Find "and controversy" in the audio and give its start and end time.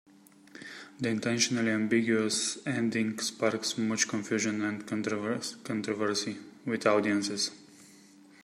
4.63-6.37